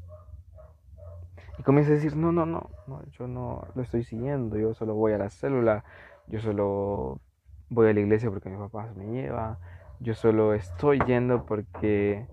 Y 1.58 1.64
comienza 1.64 1.92
a 1.92 1.96
decir, 1.96 2.16
no, 2.16 2.32
no, 2.32 2.46
no, 2.46 2.70
no, 2.88 3.04
yo 3.12 3.28
no 3.28 3.68
lo 3.76 3.82
estoy 3.82 4.04
siguiendo, 4.04 4.58
yo 4.58 4.74
solo 4.74 4.94
voy 4.94 5.14
a 5.14 5.18
la 5.18 5.30
célula, 5.30 5.84
yo 6.28 6.40
solo 6.42 7.22
voy 7.70 7.90
a 7.90 7.94
la 7.94 8.00
iglesia 8.00 8.30
porque 8.30 8.50
mi 8.50 8.58
papá 8.58 8.92
me 8.96 9.06
lleva, 9.06 9.60
yo 10.00 10.14
solo 10.16 10.54
estoy 10.54 11.00
yendo 11.06 11.46
porque 11.46 12.28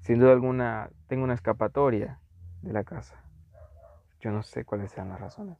sin 0.00 0.18
duda 0.18 0.32
alguna, 0.32 0.90
tengo 1.06 1.24
una 1.24 1.34
escapatoria 1.34 2.20
de 2.62 2.72
la 2.72 2.84
casa. 2.84 3.22
Yo 4.20 4.30
no 4.30 4.42
sé 4.42 4.64
cuáles 4.64 4.90
sean 4.90 5.08
las 5.08 5.20
razones. 5.20 5.58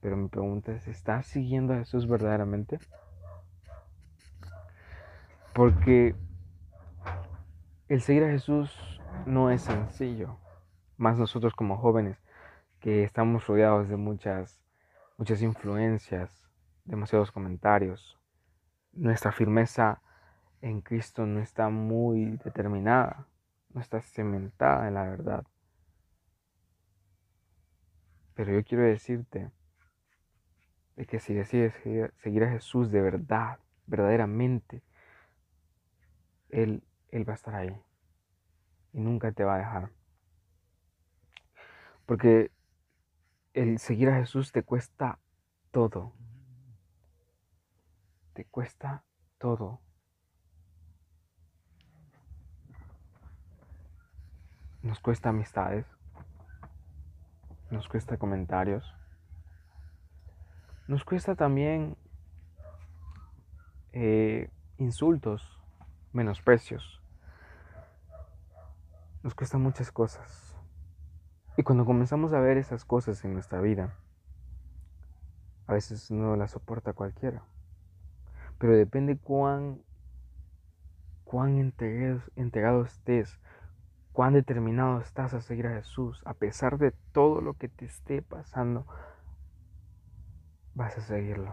Pero 0.00 0.16
mi 0.16 0.28
pregunta 0.28 0.72
es, 0.72 0.86
¿estás 0.88 1.26
siguiendo 1.26 1.72
a 1.72 1.78
Jesús 1.78 2.08
verdaderamente? 2.08 2.78
Porque 5.54 6.16
el 7.88 8.00
seguir 8.00 8.24
a 8.24 8.30
Jesús 8.30 9.00
no 9.26 9.50
es 9.50 9.62
sencillo. 9.62 10.38
Más 10.96 11.18
nosotros 11.18 11.54
como 11.54 11.76
jóvenes 11.76 12.18
que 12.80 13.04
estamos 13.04 13.46
rodeados 13.46 13.88
de 13.88 13.96
muchas, 13.96 14.62
muchas 15.16 15.42
influencias, 15.42 16.48
demasiados 16.84 17.32
comentarios. 17.32 18.18
Nuestra 18.92 19.32
firmeza 19.32 20.02
en 20.60 20.80
Cristo 20.80 21.26
no 21.26 21.40
está 21.40 21.68
muy 21.68 22.38
determinada 22.44 23.26
no 23.74 23.80
está 23.80 24.00
cementada 24.00 24.88
en 24.88 24.94
la 24.94 25.02
verdad. 25.02 25.44
Pero 28.34 28.52
yo 28.52 28.64
quiero 28.64 28.84
decirte 28.84 29.50
de 30.96 31.06
que 31.06 31.18
si 31.18 31.34
decides 31.34 31.74
seguir 32.16 32.44
a 32.44 32.50
Jesús 32.50 32.90
de 32.90 33.02
verdad, 33.02 33.58
verdaderamente, 33.86 34.82
Él, 36.50 36.82
Él 37.14 37.28
va 37.28 37.34
a 37.34 37.36
estar 37.36 37.54
ahí 37.54 37.80
y 38.92 38.98
nunca 38.98 39.30
te 39.30 39.44
va 39.44 39.54
a 39.54 39.58
dejar. 39.58 39.90
Porque 42.06 42.50
el 43.52 43.78
seguir 43.78 44.08
a 44.08 44.16
Jesús 44.16 44.50
te 44.50 44.64
cuesta 44.64 45.20
todo. 45.70 46.12
Te 48.32 48.44
cuesta 48.46 49.04
todo. 49.38 49.80
Nos 54.82 54.98
cuesta 54.98 55.28
amistades. 55.28 55.86
Nos 57.70 57.86
cuesta 57.86 58.16
comentarios. 58.16 58.92
Nos 60.88 61.04
cuesta 61.04 61.36
también 61.36 61.96
eh, 63.92 64.50
insultos, 64.78 65.60
menosprecios. 66.12 67.03
Nos 69.24 69.34
cuesta 69.34 69.58
muchas 69.58 69.90
cosas. 69.90 70.54
Y 71.56 71.64
cuando 71.64 71.84
comenzamos 71.84 72.32
a 72.32 72.40
ver 72.40 72.58
esas 72.58 72.84
cosas 72.84 73.24
en 73.24 73.32
nuestra 73.32 73.60
vida, 73.60 73.96
a 75.66 75.72
veces 75.72 76.10
no 76.12 76.36
las 76.36 76.52
soporta 76.52 76.92
cualquiera. 76.92 77.42
Pero 78.58 78.76
depende 78.76 79.16
cuán, 79.16 79.80
cuán 81.24 81.58
entregado, 81.58 82.20
entregado 82.36 82.84
estés 82.84 83.40
cuán 84.12 84.34
determinado 84.34 85.00
estás 85.00 85.34
a 85.34 85.40
seguir 85.40 85.66
a 85.66 85.74
Jesús, 85.74 86.22
a 86.24 86.34
pesar 86.34 86.78
de 86.78 86.92
todo 87.12 87.40
lo 87.40 87.54
que 87.54 87.68
te 87.68 87.86
esté 87.86 88.22
pasando, 88.22 88.86
vas 90.74 90.96
a 90.98 91.00
seguirlo. 91.00 91.52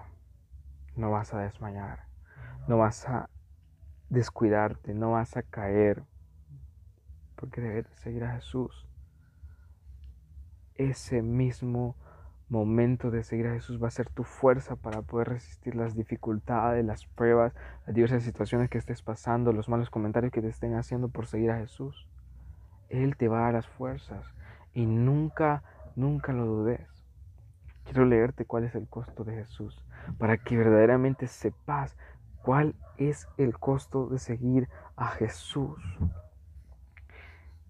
No 0.96 1.10
vas 1.10 1.34
a 1.34 1.40
desmayar, 1.40 2.06
no 2.68 2.78
vas 2.78 3.08
a 3.08 3.30
descuidarte, 4.10 4.94
no 4.94 5.12
vas 5.12 5.38
a 5.38 5.42
caer, 5.42 6.04
porque 7.42 7.60
debes 7.60 7.88
seguir 7.96 8.24
a 8.24 8.36
Jesús. 8.36 8.88
Ese 10.76 11.22
mismo 11.22 11.96
momento 12.50 13.10
de 13.10 13.24
seguir 13.24 13.48
a 13.48 13.54
Jesús 13.54 13.82
va 13.82 13.88
a 13.88 13.92
ser 13.92 14.10
tu 14.10 14.24
fuerza 14.24 14.76
para 14.76 15.02
poder 15.02 15.30
resistir 15.30 15.76
las 15.76 15.96
dificultades, 15.96 16.86
las 16.86 17.06
pruebas, 17.08 17.54
las 17.88 17.96
diversas 17.96 18.24
situaciones 18.24 18.70
que 18.70 18.78
estés 18.78 19.02
pasando, 19.02 19.54
los 19.54 19.70
malos 19.70 19.90
comentarios 19.90 20.32
que 20.32 20.42
te 20.42 20.50
estén 20.50 20.76
haciendo 20.76 21.10
por 21.10 21.26
seguir 21.26 21.50
a 21.50 21.58
Jesús. 21.58 22.08
Él 22.90 23.18
te 23.18 23.28
va 23.28 23.40
a 23.40 23.44
dar 23.44 23.54
las 23.56 23.68
fuerzas 23.68 24.24
y 24.74 24.86
nunca, 24.86 25.64
nunca 25.96 26.34
lo 26.34 26.46
dudes. 26.46 26.88
Quiero 27.86 28.06
leerte 28.06 28.46
cuál 28.46 28.66
es 28.66 28.76
el 28.76 28.88
costo 28.88 29.24
de 29.24 29.34
Jesús 29.34 29.84
para 30.20 30.38
que 30.38 30.58
verdaderamente 30.58 31.28
sepas 31.28 31.98
cuál 32.44 32.76
es 32.98 33.28
el 33.38 33.58
costo 33.58 34.08
de 34.08 34.20
seguir 34.20 34.70
a 34.96 35.08
Jesús. 35.08 35.80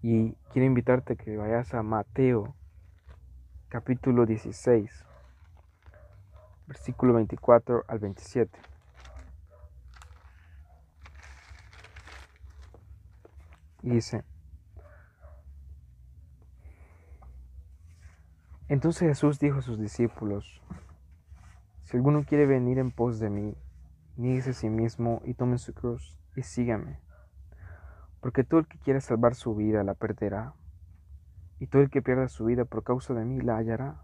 Y 0.02 0.32
quiero 0.52 0.66
invitarte 0.66 1.12
a 1.12 1.16
que 1.16 1.36
vayas 1.36 1.74
a 1.74 1.82
Mateo 1.84 2.56
capítulo 3.68 4.26
16, 4.26 5.06
versículo 6.66 7.14
24 7.14 7.84
al 7.86 7.98
27. 8.00 8.58
Y 13.82 13.90
dice, 13.90 14.24
entonces 18.68 19.08
Jesús 19.08 19.38
dijo 19.38 19.58
a 19.58 19.62
sus 19.62 19.78
discípulos, 19.78 20.60
si 21.84 21.96
alguno 21.96 22.24
quiere 22.24 22.46
venir 22.46 22.78
en 22.78 22.90
pos 22.90 23.20
de 23.20 23.30
mí, 23.30 23.54
nieguese 24.16 24.50
a 24.50 24.54
sí 24.54 24.68
mismo 24.68 25.22
y 25.24 25.34
tome 25.34 25.58
su 25.58 25.72
cruz 25.72 26.18
y 26.34 26.42
sígame. 26.42 26.98
Porque 28.22 28.44
todo 28.44 28.60
el 28.60 28.66
que 28.68 28.78
quiera 28.78 29.00
salvar 29.00 29.34
su 29.34 29.54
vida 29.54 29.82
la 29.82 29.94
perderá, 29.94 30.54
y 31.58 31.66
todo 31.66 31.82
el 31.82 31.90
que 31.90 32.02
pierda 32.02 32.28
su 32.28 32.44
vida 32.44 32.64
por 32.64 32.84
causa 32.84 33.12
de 33.14 33.24
mí 33.24 33.40
la 33.40 33.56
hallará. 33.56 33.96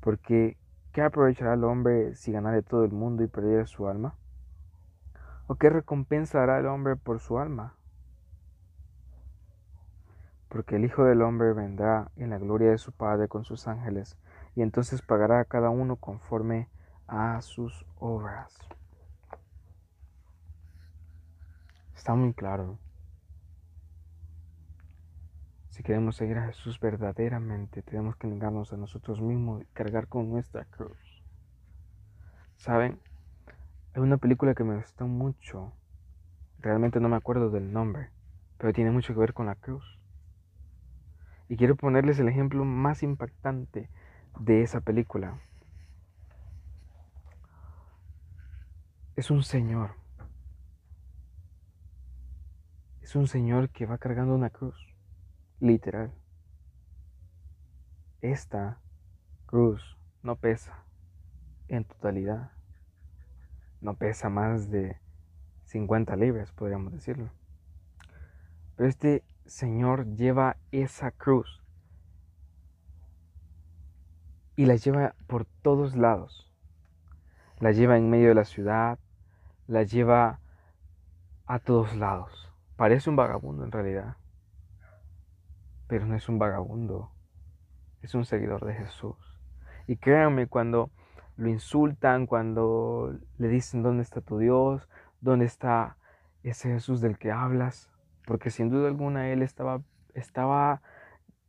Porque, 0.00 0.56
¿qué 0.92 1.02
aprovechará 1.02 1.54
el 1.54 1.64
hombre 1.64 2.14
si 2.14 2.32
ganare 2.32 2.62
todo 2.62 2.84
el 2.84 2.92
mundo 2.92 3.24
y 3.24 3.26
perdiera 3.26 3.66
su 3.66 3.88
alma? 3.88 4.14
¿O 5.48 5.56
qué 5.56 5.70
recompensa 5.70 6.38
dará 6.38 6.60
el 6.60 6.66
hombre 6.66 6.94
por 6.94 7.18
su 7.18 7.38
alma? 7.38 7.74
Porque 10.48 10.76
el 10.76 10.84
Hijo 10.84 11.04
del 11.04 11.22
Hombre 11.22 11.52
vendrá 11.52 12.10
en 12.16 12.30
la 12.30 12.38
gloria 12.38 12.70
de 12.70 12.78
su 12.78 12.92
Padre 12.92 13.28
con 13.28 13.44
sus 13.44 13.66
ángeles, 13.66 14.16
y 14.54 14.62
entonces 14.62 15.02
pagará 15.02 15.40
a 15.40 15.44
cada 15.44 15.70
uno 15.70 15.96
conforme 15.96 16.68
a 17.06 17.40
sus 17.42 17.84
obras. 17.98 18.56
Está 22.08 22.16
muy 22.16 22.32
claro. 22.32 22.78
Si 25.68 25.82
queremos 25.82 26.16
seguir 26.16 26.38
a 26.38 26.46
Jesús 26.46 26.80
verdaderamente, 26.80 27.82
tenemos 27.82 28.16
que 28.16 28.26
negarnos 28.26 28.72
a 28.72 28.78
nosotros 28.78 29.20
mismos 29.20 29.60
y 29.60 29.66
cargar 29.74 30.08
con 30.08 30.30
nuestra 30.30 30.64
cruz. 30.64 30.96
¿Saben? 32.56 32.98
Hay 33.92 34.00
una 34.00 34.16
película 34.16 34.54
que 34.54 34.64
me 34.64 34.76
gustó 34.76 35.06
mucho. 35.06 35.74
Realmente 36.60 36.98
no 36.98 37.10
me 37.10 37.16
acuerdo 37.16 37.50
del 37.50 37.74
nombre, 37.74 38.08
pero 38.56 38.72
tiene 38.72 38.90
mucho 38.90 39.12
que 39.12 39.20
ver 39.20 39.34
con 39.34 39.44
la 39.44 39.56
cruz. 39.56 40.00
Y 41.50 41.58
quiero 41.58 41.76
ponerles 41.76 42.18
el 42.20 42.28
ejemplo 42.30 42.64
más 42.64 43.02
impactante 43.02 43.90
de 44.40 44.62
esa 44.62 44.80
película. 44.80 45.42
Es 49.14 49.30
un 49.30 49.42
señor. 49.42 50.07
Es 53.08 53.16
un 53.16 53.26
señor 53.26 53.70
que 53.70 53.86
va 53.86 53.96
cargando 53.96 54.34
una 54.34 54.50
cruz, 54.50 54.76
literal. 55.60 56.12
Esta 58.20 58.82
cruz 59.46 59.96
no 60.22 60.36
pesa 60.36 60.84
en 61.68 61.84
totalidad. 61.84 62.52
No 63.80 63.94
pesa 63.94 64.28
más 64.28 64.70
de 64.70 65.00
50 65.64 66.16
libras, 66.16 66.52
podríamos 66.52 66.92
decirlo. 66.92 67.30
Pero 68.76 68.90
este 68.90 69.24
Señor 69.46 70.14
lleva 70.14 70.58
esa 70.70 71.10
cruz 71.10 71.62
y 74.54 74.66
la 74.66 74.76
lleva 74.76 75.14
por 75.26 75.46
todos 75.62 75.96
lados. 75.96 76.52
La 77.58 77.72
lleva 77.72 77.96
en 77.96 78.10
medio 78.10 78.28
de 78.28 78.34
la 78.34 78.44
ciudad, 78.44 78.98
la 79.66 79.82
lleva 79.84 80.40
a 81.46 81.58
todos 81.58 81.96
lados. 81.96 82.47
Parece 82.78 83.10
un 83.10 83.16
vagabundo 83.16 83.64
en 83.64 83.72
realidad, 83.72 84.18
pero 85.88 86.06
no 86.06 86.14
es 86.14 86.28
un 86.28 86.38
vagabundo, 86.38 87.10
es 88.02 88.14
un 88.14 88.24
seguidor 88.24 88.64
de 88.64 88.74
Jesús. 88.74 89.16
Y 89.88 89.96
créanme, 89.96 90.46
cuando 90.46 90.92
lo 91.36 91.48
insultan, 91.48 92.28
cuando 92.28 93.18
le 93.36 93.48
dicen 93.48 93.82
dónde 93.82 94.04
está 94.04 94.20
tu 94.20 94.38
Dios, 94.38 94.88
dónde 95.20 95.44
está 95.44 95.96
ese 96.44 96.68
Jesús 96.68 97.00
del 97.00 97.18
que 97.18 97.32
hablas, 97.32 97.90
porque 98.26 98.50
sin 98.50 98.70
duda 98.70 98.86
alguna 98.86 99.28
él 99.30 99.42
estaba, 99.42 99.82
estaba 100.14 100.80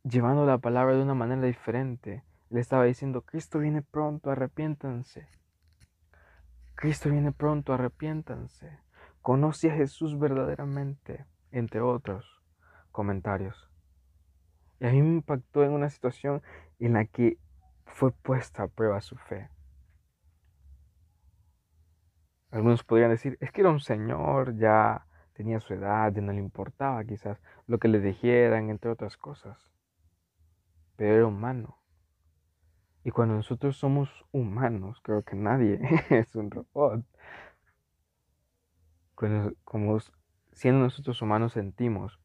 llevando 0.02 0.44
la 0.46 0.58
palabra 0.58 0.96
de 0.96 1.02
una 1.04 1.14
manera 1.14 1.42
diferente. 1.42 2.24
Le 2.48 2.58
estaba 2.58 2.82
diciendo, 2.86 3.22
Cristo 3.22 3.60
viene 3.60 3.82
pronto, 3.82 4.32
arrepiéntanse. 4.32 5.28
Cristo 6.74 7.08
viene 7.08 7.30
pronto, 7.30 7.72
arrepiéntanse. 7.72 8.80
Conoce 9.22 9.70
a 9.70 9.74
Jesús 9.74 10.18
verdaderamente, 10.18 11.26
entre 11.50 11.80
otros 11.80 12.42
comentarios. 12.90 13.70
Y 14.80 14.86
a 14.86 14.92
mí 14.92 15.02
me 15.02 15.14
impactó 15.16 15.62
en 15.62 15.72
una 15.72 15.90
situación 15.90 16.42
en 16.78 16.94
la 16.94 17.04
que 17.04 17.38
fue 17.84 18.12
puesta 18.12 18.62
a 18.62 18.68
prueba 18.68 19.00
su 19.00 19.16
fe. 19.16 19.50
Algunos 22.50 22.82
podrían 22.82 23.10
decir, 23.10 23.36
es 23.40 23.52
que 23.52 23.60
era 23.60 23.70
un 23.70 23.80
señor 23.80 24.56
ya 24.56 25.06
tenía 25.34 25.60
su 25.60 25.72
edad, 25.72 26.14
y 26.14 26.20
no 26.20 26.32
le 26.32 26.38
importaba 26.38 27.02
quizás 27.04 27.40
lo 27.66 27.78
que 27.78 27.88
le 27.88 28.00
dijeran, 28.00 28.68
entre 28.70 28.90
otras 28.90 29.16
cosas. 29.16 29.72
Pero 30.96 31.14
era 31.14 31.26
humano. 31.26 31.78
Y 33.04 33.10
cuando 33.10 33.34
nosotros 33.34 33.76
somos 33.78 34.10
humanos, 34.32 35.00
creo 35.02 35.22
que 35.22 35.36
nadie 35.36 35.80
es 36.10 36.34
un 36.34 36.50
robot. 36.50 37.04
Como 39.64 39.98
siendo 40.52 40.80
nosotros 40.80 41.20
humanos 41.20 41.52
sentimos 41.52 42.18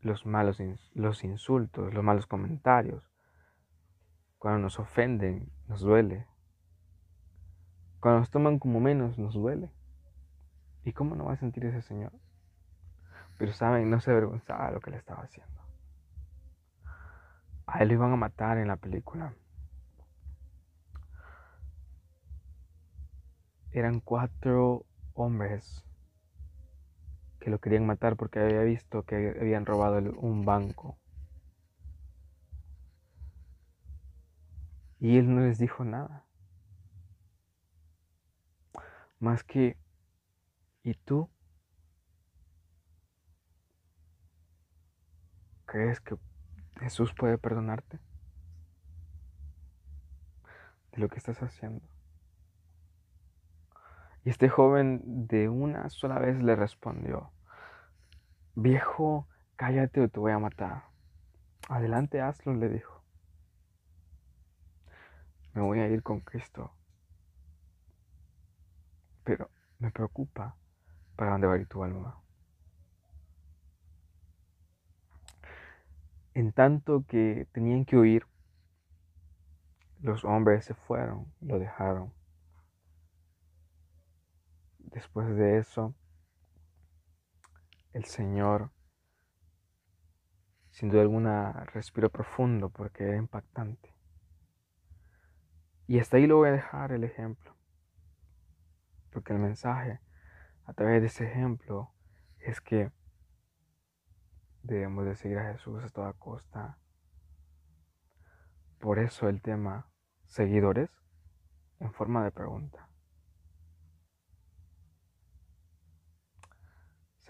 los 0.00 0.26
malos 0.26 0.60
los 0.94 1.22
insultos, 1.24 1.94
los 1.94 2.02
malos 2.02 2.26
comentarios. 2.26 3.08
Cuando 4.38 4.60
nos 4.60 4.80
ofenden, 4.80 5.52
nos 5.68 5.80
duele. 5.80 6.26
Cuando 8.00 8.20
nos 8.20 8.30
toman 8.30 8.58
como 8.58 8.80
menos, 8.80 9.18
nos 9.18 9.34
duele. 9.34 9.70
¿Y 10.82 10.92
cómo 10.92 11.14
no 11.14 11.26
va 11.26 11.34
a 11.34 11.36
sentir 11.36 11.66
ese 11.66 11.82
señor? 11.82 12.12
Pero 13.38 13.52
saben, 13.52 13.90
no 13.90 14.00
se 14.00 14.10
avergonzaba 14.10 14.66
de 14.68 14.72
lo 14.72 14.80
que 14.80 14.90
le 14.90 14.96
estaba 14.96 15.22
haciendo. 15.22 15.60
A 17.66 17.78
él 17.80 17.88
lo 17.88 17.94
iban 17.94 18.12
a 18.12 18.16
matar 18.16 18.58
en 18.58 18.68
la 18.68 18.76
película. 18.76 19.34
Eran 23.72 24.00
cuatro 24.00 24.84
hombres 25.14 25.84
que 27.40 27.50
lo 27.50 27.58
querían 27.58 27.86
matar 27.86 28.16
porque 28.16 28.40
había 28.40 28.62
visto 28.62 29.04
que 29.04 29.34
habían 29.40 29.66
robado 29.66 29.98
un 30.18 30.44
banco. 30.44 30.98
Y 34.98 35.16
él 35.16 35.34
no 35.34 35.40
les 35.40 35.58
dijo 35.58 35.84
nada. 35.84 36.26
Más 39.18 39.44
que 39.44 39.76
¿Y 40.82 40.94
tú? 40.94 41.28
¿Crees 45.66 46.00
que 46.00 46.16
Jesús 46.80 47.12
puede 47.14 47.38
perdonarte 47.38 48.00
de 50.92 50.98
lo 50.98 51.08
que 51.08 51.18
estás 51.18 51.38
haciendo? 51.42 51.89
Y 54.24 54.30
este 54.30 54.48
joven 54.48 55.00
de 55.26 55.48
una 55.48 55.88
sola 55.88 56.18
vez 56.18 56.42
le 56.42 56.54
respondió, 56.54 57.32
viejo, 58.54 59.26
cállate 59.56 60.02
o 60.02 60.08
te 60.08 60.20
voy 60.20 60.32
a 60.32 60.38
matar. 60.38 60.84
Adelante, 61.68 62.20
hazlo, 62.20 62.54
le 62.54 62.68
dijo. 62.68 63.02
Me 65.54 65.62
voy 65.62 65.80
a 65.80 65.88
ir 65.88 66.02
con 66.02 66.20
Cristo. 66.20 66.72
Pero 69.24 69.50
me 69.78 69.90
preocupa 69.90 70.56
para 71.16 71.32
dónde 71.32 71.46
va 71.46 71.54
a 71.54 71.58
ir 71.58 71.66
tu 71.66 71.82
alma. 71.82 72.20
En 76.34 76.52
tanto 76.52 77.04
que 77.06 77.48
tenían 77.52 77.84
que 77.84 77.96
huir, 77.96 78.26
los 80.00 80.24
hombres 80.24 80.64
se 80.64 80.74
fueron, 80.74 81.32
lo 81.40 81.58
dejaron. 81.58 82.12
Después 85.00 85.34
de 85.34 85.56
eso, 85.56 85.94
el 87.94 88.04
Señor, 88.04 88.70
sin 90.68 90.90
duda 90.90 91.00
alguna, 91.00 91.64
respiró 91.72 92.10
profundo 92.10 92.68
porque 92.68 93.04
era 93.04 93.16
impactante. 93.16 93.96
Y 95.86 96.00
hasta 96.00 96.18
ahí 96.18 96.26
lo 96.26 96.36
voy 96.36 96.50
a 96.50 96.52
dejar 96.52 96.92
el 96.92 97.04
ejemplo, 97.04 97.56
porque 99.10 99.32
el 99.32 99.38
mensaje 99.38 100.00
a 100.66 100.74
través 100.74 101.00
de 101.00 101.06
ese 101.06 101.24
ejemplo 101.24 101.94
es 102.38 102.60
que 102.60 102.92
debemos 104.62 105.06
de 105.06 105.16
seguir 105.16 105.38
a 105.38 105.50
Jesús 105.50 105.82
a 105.82 105.88
toda 105.88 106.12
costa. 106.12 106.76
Por 108.78 108.98
eso 108.98 109.30
el 109.30 109.40
tema 109.40 109.90
seguidores 110.26 110.90
en 111.78 111.90
forma 111.90 112.22
de 112.22 112.32
pregunta. 112.32 112.89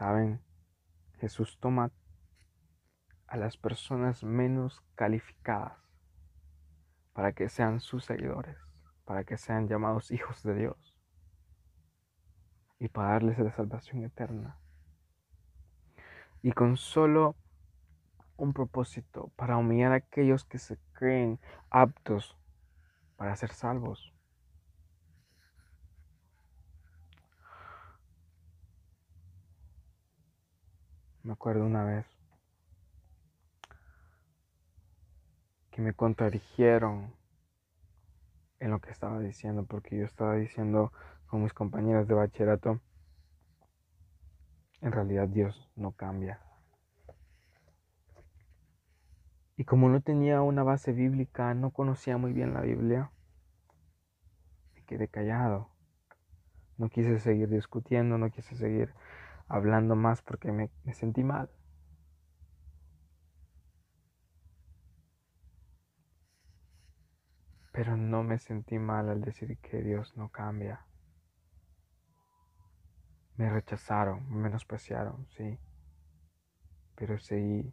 Saben, 0.01 0.41
Jesús 1.19 1.59
toma 1.61 1.93
a 3.27 3.37
las 3.37 3.59
personas 3.59 4.25
menos 4.25 4.81
calificadas, 4.95 5.77
para 7.13 7.33
que 7.33 7.51
sean 7.51 7.81
sus 7.81 8.07
seguidores, 8.07 8.57
para 9.05 9.25
que 9.25 9.37
sean 9.37 9.69
llamados 9.69 10.11
hijos 10.11 10.43
de 10.43 10.55
Dios 10.55 10.97
y 12.79 12.89
para 12.89 13.11
darles 13.11 13.39
la 13.41 13.53
salvación 13.53 14.03
eterna. 14.03 14.59
Y 16.41 16.53
con 16.53 16.79
solo 16.79 17.37
un 18.39 18.55
propósito, 18.55 19.31
para 19.37 19.59
humillar 19.59 19.93
a 19.93 19.97
aquellos 19.97 20.47
que 20.47 20.57
se 20.57 20.79
creen 20.95 21.39
aptos 21.69 22.39
para 23.17 23.37
ser 23.37 23.53
salvos. 23.53 24.15
Me 31.23 31.35
acuerdo 31.35 31.67
una 31.67 31.85
vez 31.85 32.07
que 35.71 35.83
me 35.83 35.93
contradijeron 35.93 37.13
en 38.59 38.71
lo 38.71 38.81
que 38.81 38.91
estaba 38.91 39.21
diciendo, 39.21 39.65
porque 39.65 39.99
yo 39.99 40.05
estaba 40.05 40.37
diciendo 40.37 40.93
con 41.27 41.43
mis 41.43 41.53
compañeros 41.53 42.09
de 42.09 42.15
bachillerato, 42.15 42.81
en 44.81 44.93
realidad 44.93 45.29
Dios 45.29 45.71
no 45.77 45.93
cambia. 45.93 46.41
Y 49.59 49.65
como 49.65 49.91
no 49.91 50.01
tenía 50.01 50.41
una 50.41 50.63
base 50.63 50.93
bíblica, 50.93 51.53
no 51.53 51.71
conocía 51.71 52.17
muy 52.17 52.33
bien 52.33 52.55
la 52.55 52.63
Biblia, 52.63 53.11
me 54.75 54.83
quedé 54.85 55.07
callado. 55.07 55.69
No 56.79 56.89
quise 56.89 57.19
seguir 57.19 57.51
discutiendo, 57.51 58.17
no 58.17 58.31
quise 58.31 58.57
seguir 58.57 58.95
hablando 59.51 59.97
más 59.97 60.23
porque 60.23 60.53
me, 60.53 60.71
sentí 60.95 61.25
mal. 61.25 61.51
Pero 67.73 67.97
no 67.97 68.23
me 68.23 68.39
sentí 68.39 68.79
mal 68.79 69.09
al 69.11 69.21
decir 69.21 69.59
que 69.59 69.83
Dios 69.83 70.17
no 70.17 70.29
cambia. 70.29 70.87
Me 73.37 73.51
rechazaron, 73.51 74.29
me 74.31 74.43
menospreciaron, 74.43 75.27
sí. 75.31 75.59
Pero 76.95 77.19
seguí 77.19 77.73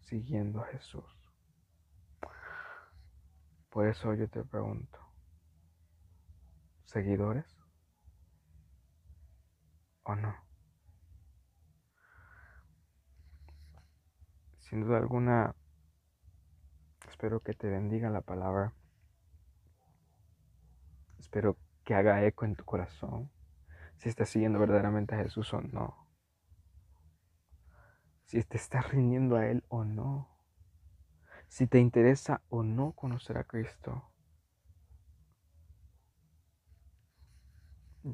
siguiendo 0.00 0.60
a 0.60 0.66
Jesús. 0.66 1.04
Por 3.70 3.86
eso 3.86 4.14
yo 4.14 4.28
te 4.28 4.42
pregunto, 4.42 4.98
¿seguidores 6.84 7.46
o 10.04 10.14
no? 10.14 10.45
Sin 14.68 14.82
duda 14.82 14.98
alguna, 14.98 15.54
espero 17.08 17.40
que 17.40 17.54
te 17.54 17.68
bendiga 17.68 18.10
la 18.10 18.20
palabra. 18.20 18.72
Espero 21.18 21.56
que 21.84 21.94
haga 21.94 22.24
eco 22.24 22.44
en 22.44 22.56
tu 22.56 22.64
corazón 22.64 23.30
si 23.96 24.08
estás 24.08 24.28
siguiendo 24.28 24.58
verdaderamente 24.58 25.14
a 25.14 25.18
Jesús 25.18 25.52
o 25.54 25.60
no 25.60 26.06
si 28.26 28.42
te 28.42 28.56
estás 28.56 28.90
rindiendo 28.90 29.36
a 29.36 29.46
Él 29.46 29.64
o 29.68 29.84
no, 29.84 30.28
si 31.46 31.66
te 31.66 31.78
interesa 31.78 32.42
o 32.48 32.62
no 32.62 32.92
conocer 32.92 33.38
a 33.38 33.44
Cristo. 33.44 34.10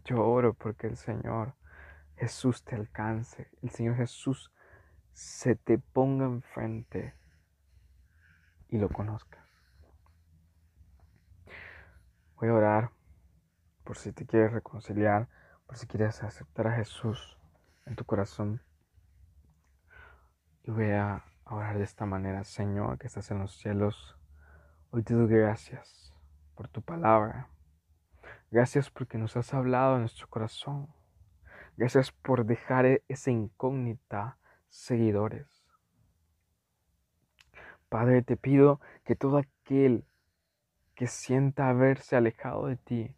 Yo 0.05 0.25
oro 0.25 0.55
porque 0.55 0.87
el 0.87 0.97
Señor 0.97 1.55
Jesús 2.17 2.62
te 2.62 2.77
alcance, 2.77 3.51
el 3.62 3.71
Señor 3.71 3.97
Jesús 3.97 4.52
se 5.12 5.57
te 5.57 5.79
ponga 5.79 6.25
enfrente 6.25 7.14
y 8.68 8.79
lo 8.79 8.88
conozcas. 8.88 9.42
Voy 12.37 12.48
a 12.48 12.55
orar 12.55 12.90
por 13.85 13.96
si 13.96 14.12
te 14.12 14.27
quieres 14.27 14.53
reconciliar, 14.53 15.29
por 15.66 15.77
si 15.77 15.87
quieres 15.87 16.22
aceptar 16.22 16.66
a 16.66 16.77
Jesús 16.77 17.38
en 17.87 17.96
tu 17.96 18.05
corazón. 18.05 18.61
Y 20.64 20.70
voy 20.70 20.90
a 20.90 21.25
orar 21.44 21.79
de 21.79 21.85
esta 21.85 22.07
manera, 22.07 22.44
Señor, 22.44 22.98
que 22.98 23.07
estás 23.07 23.31
en 23.31 23.38
los 23.38 23.57
cielos. 23.57 24.16
Hoy 24.90 25.03
te 25.03 25.14
doy 25.14 25.29
gracias 25.29 26.12
por 26.55 26.68
tu 26.68 26.83
palabra. 26.83 27.48
Gracias 28.51 28.90
porque 28.90 29.18
nos 29.18 29.37
has 29.37 29.55
hablado 29.55 29.94
en 29.94 30.01
nuestro 30.01 30.29
corazón. 30.29 30.88
Gracias 31.77 32.12
por 32.12 32.44
dejar 32.44 32.87
e-, 32.87 33.05
esa 33.09 33.31
incógnita, 33.31 34.38
seguidores. 34.73 35.47
Padre, 37.91 38.23
te 38.23 38.39
pido 38.39 38.81
que 39.05 39.15
todo 39.15 39.37
aquel 39.37 40.07
que 40.95 41.07
sienta 41.07 41.69
haberse 41.69 42.17
alejado 42.17 42.67
de 42.67 42.77
ti, 42.77 43.15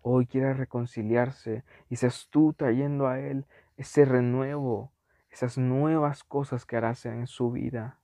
hoy 0.00 0.26
quiera 0.26 0.54
reconciliarse 0.54 1.64
y 1.90 1.96
seas 1.96 2.28
tú 2.30 2.52
trayendo 2.52 3.08
a 3.08 3.18
él 3.18 3.46
ese 3.76 4.04
renuevo, 4.04 4.92
esas 5.28 5.58
nuevas 5.58 6.22
cosas 6.22 6.64
que 6.64 6.76
harás 6.76 7.04
en 7.04 7.26
su 7.26 7.50
vida. 7.50 7.98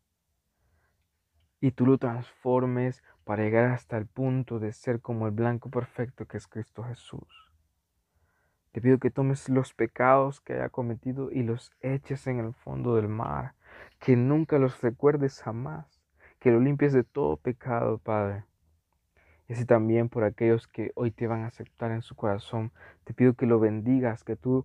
Y 1.61 1.71
tú 1.71 1.87
lo 1.87 1.99
transformes 1.99 3.05
para 3.23 3.45
llegar 3.45 3.71
hasta 3.71 3.97
el 3.97 4.07
punto 4.07 4.59
de 4.59 4.73
ser 4.73 5.01
como 5.01 5.27
el 5.27 5.33
blanco 5.33 5.71
perfecto 5.71 6.27
que 6.27 6.37
es 6.37 6.49
Cristo 6.49 6.83
Jesús. 6.83 7.51
Te 8.72 8.80
pido 8.80 8.98
que 8.98 9.11
tomes 9.11 9.50
los 9.50 9.74
pecados 9.74 10.40
que 10.40 10.54
haya 10.54 10.70
cometido 10.70 11.30
y 11.30 11.42
los 11.42 11.72
eches 11.82 12.26
en 12.26 12.38
el 12.40 12.54
fondo 12.54 12.96
del 12.96 13.06
mar, 13.06 13.52
que 13.98 14.16
nunca 14.16 14.58
los 14.58 14.80
recuerdes 14.80 15.42
jamás, 15.42 16.00
que 16.38 16.50
lo 16.50 16.58
limpies 16.58 16.94
de 16.94 17.04
todo 17.04 17.37
pecado, 17.37 17.98
Padre. 17.98 18.44
Y 19.46 19.52
así 19.52 19.66
también 19.66 20.08
por 20.08 20.24
aquellos 20.24 20.68
que 20.68 20.90
hoy 20.94 21.11
te 21.11 21.26
van 21.26 21.42
a 21.42 21.48
aceptar 21.48 21.90
en 21.90 22.00
su 22.00 22.14
corazón, 22.14 22.72
te 23.04 23.12
pido 23.12 23.35
que 23.35 23.44
lo 23.44 23.61
bendigas, 23.61 24.24
que 24.24 24.37
tú 24.37 24.64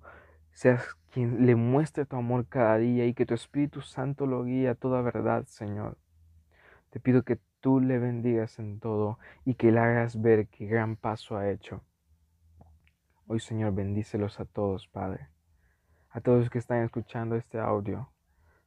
seas 0.52 0.96
quien 1.12 1.46
le 1.46 1.56
muestre 1.56 2.06
tu 2.06 2.16
amor 2.16 2.48
cada 2.48 2.78
día 2.78 3.06
y 3.06 3.14
que 3.14 3.26
tu 3.26 3.34
Espíritu 3.34 3.82
Santo 3.82 4.26
lo 4.26 4.46
guíe 4.46 4.70
a 4.70 4.76
toda 4.76 5.02
verdad, 5.02 5.44
Señor. 5.48 5.98
Te 6.92 7.02
pido 7.02 7.24
que 7.24 7.40
tú 7.60 7.82
le 7.82 8.00
bendigas 8.00 8.58
en 8.60 8.80
todo 8.80 9.20
y 9.44 9.56
que 9.56 9.74
le 9.74 9.80
hagas 9.80 10.22
ver 10.22 10.48
qué 10.48 10.66
gran 10.66 10.96
paso 10.96 11.36
ha 11.36 11.50
hecho. 11.50 11.84
Hoy, 13.30 13.42
Señor, 13.42 13.74
bendícelos 13.74 14.40
a 14.40 14.46
todos, 14.46 14.88
Padre. 14.88 15.28
A 16.12 16.22
todos 16.22 16.40
los 16.40 16.50
que 16.50 16.60
están 16.60 16.86
escuchando 16.86 17.36
este 17.36 17.60
audio. 17.60 18.10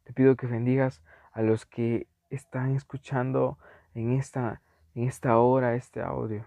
Te 0.04 0.12
pido 0.12 0.36
que 0.36 0.46
bendigas 0.46 1.02
a 1.32 1.40
los 1.40 1.64
que 1.64 2.08
están 2.28 2.76
escuchando 2.76 3.56
en 3.94 4.12
esta, 4.12 4.60
en 4.94 5.04
esta 5.04 5.38
hora 5.38 5.76
este 5.76 6.02
audio. 6.02 6.44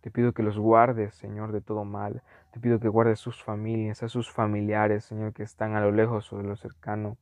Te 0.00 0.10
pido 0.10 0.32
que 0.32 0.42
los 0.42 0.58
guardes, 0.58 1.14
Señor, 1.14 1.52
de 1.52 1.60
todo 1.60 1.84
mal. 1.84 2.24
Te 2.50 2.58
pido 2.58 2.80
que 2.80 2.88
guardes 2.88 3.20
sus 3.20 3.40
familias, 3.44 4.02
a 4.02 4.08
sus 4.08 4.28
familiares, 4.28 5.04
Señor, 5.04 5.34
que 5.34 5.44
están 5.44 5.76
a 5.76 5.80
lo 5.80 5.92
lejos 5.92 6.32
o 6.32 6.38
de 6.38 6.42
lo 6.42 6.56
cercano. 6.56 7.16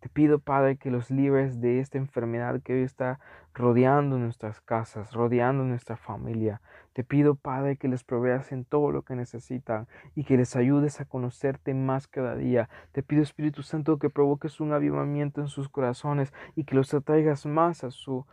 Te 0.00 0.10
pido, 0.10 0.38
Padre, 0.38 0.76
que 0.76 0.90
los 0.90 1.10
libres 1.10 1.60
de 1.60 1.80
esta 1.80 1.96
enfermedad 1.96 2.60
que 2.62 2.74
hoy 2.74 2.82
está 2.82 3.18
rodeando 3.54 4.18
nuestras 4.18 4.60
casas, 4.60 5.12
rodeando 5.12 5.64
nuestra 5.64 5.96
familia. 5.96 6.60
Te 6.92 7.02
pido, 7.02 7.34
Padre, 7.34 7.76
que 7.76 7.88
les 7.88 8.04
proveas 8.04 8.52
en 8.52 8.64
todo 8.64 8.90
lo 8.92 9.02
que 9.02 9.16
necesitan 9.16 9.88
y 10.14 10.24
que 10.24 10.36
les 10.36 10.54
ayudes 10.54 11.00
a 11.00 11.06
conocerte 11.06 11.72
más 11.72 12.08
cada 12.08 12.36
día. 12.36 12.68
Te 12.92 13.02
pido, 13.02 13.22
Espíritu 13.22 13.62
Santo, 13.62 13.98
que 13.98 14.10
provoques 14.10 14.60
un 14.60 14.72
avivamiento 14.72 15.40
en 15.40 15.48
sus 15.48 15.68
corazones 15.68 16.32
y 16.54 16.64
que 16.64 16.74
los 16.74 16.92
atraigas 16.92 17.46
más 17.46 17.82
a 17.82 17.88
tu, 17.88 18.26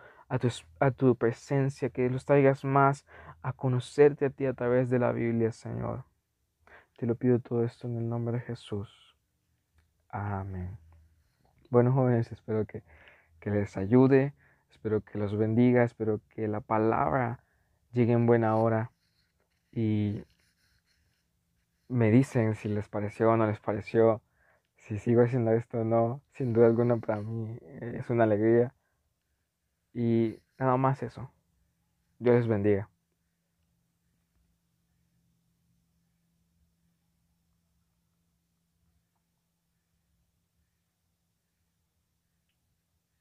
a 0.80 0.92
tu 0.92 1.16
presencia, 1.16 1.90
que 1.90 2.10
los 2.10 2.26
traigas 2.26 2.66
más 2.66 3.06
a 3.42 3.54
conocerte 3.54 4.26
a 4.26 4.30
ti 4.30 4.46
a 4.46 4.54
través 4.54 4.90
de 4.90 5.00
la 5.00 5.14
Biblia, 5.14 5.54
Señor. 5.54 6.04
Te 6.98 7.06
lo 7.06 7.16
pido 7.16 7.40
todo 7.40 7.64
esto 7.64 7.88
en 7.88 7.98
el 7.98 8.10
nombre 8.10 8.38
de 8.38 8.42
Jesús. 8.42 9.16
Amén. 10.10 10.83
Bueno, 11.74 11.92
jóvenes, 11.92 12.32
espero 12.32 12.68
que, 12.68 12.84
que 13.40 13.50
les 13.50 13.78
ayude, 13.78 14.36
espero 14.70 15.02
que 15.02 15.18
los 15.18 15.36
bendiga, 15.36 15.84
espero 15.84 16.22
que 16.30 16.48
la 16.48 16.62
palabra 16.62 17.40
llegue 17.94 18.14
en 18.14 18.28
buena 18.28 18.56
hora 18.58 18.92
y 19.72 20.24
me 21.90 22.12
dicen 22.12 22.54
si 22.54 22.70
les 22.70 22.88
pareció 22.90 23.32
o 23.32 23.38
no 23.38 23.48
les 23.48 23.60
pareció, 23.60 24.22
si 24.78 25.00
sigo 25.00 25.24
haciendo 25.24 25.52
esto 25.54 25.80
o 25.80 25.84
no. 25.84 26.22
Sin 26.34 26.54
duda 26.54 26.68
alguna 26.68 26.98
para 26.98 27.22
mí 27.22 27.58
es 27.82 28.08
una 28.12 28.26
alegría. 28.26 28.72
Y 29.96 30.38
nada 30.60 30.78
más 30.78 31.02
eso. 31.02 31.32
Dios 32.20 32.36
les 32.36 32.48
bendiga. 32.48 32.88